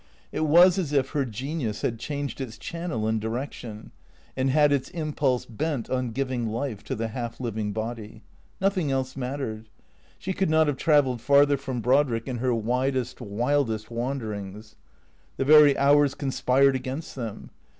It 0.31 0.39
was 0.45 0.79
as 0.79 0.93
if 0.93 1.11
her 1.11 1.25
genius 1.25 1.83
had 1.83 1.99
changed 1.99 2.41
its 2.41 2.57
channel 2.57 3.05
and 3.07 3.21
direction, 3.21 3.91
and 4.35 4.49
had 4.49 4.71
its 4.71 4.89
impulse 4.89 5.45
bent 5.45 5.91
on 5.91 6.09
giving 6.09 6.47
life 6.47 6.83
to 6.85 6.95
the 6.95 7.09
half 7.09 7.39
living 7.39 7.71
body. 7.71 8.23
Nothing 8.59 8.89
else 8.91 9.15
mattered. 9.15 9.69
She 10.17 10.33
could 10.33 10.49
not 10.49 10.65
have 10.65 10.77
travelled 10.77 11.21
farther 11.21 11.55
from 11.55 11.81
Brod 11.81 12.09
rick 12.09 12.27
in 12.27 12.37
her 12.37 12.51
widest, 12.51 13.21
wildest 13.21 13.91
wanderings. 13.91 14.75
The 15.37 15.45
very 15.45 15.77
hours 15.77 16.15
con 16.15 16.31
spired 16.31 16.75
against 16.75 17.15
them. 17.15 17.51